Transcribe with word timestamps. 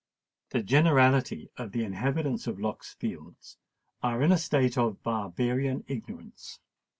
The 0.49 0.63
generality 0.63 1.51
of 1.57 1.73
the 1.73 1.83
inhabitants 1.83 2.47
of 2.47 2.59
Lock's 2.59 2.95
Fields 2.95 3.57
are 4.01 4.23
in 4.23 4.31
a 4.31 4.37
state 4.39 4.75
of 4.75 5.03
barbarian 5.03 5.83
ignorance. 5.87 6.59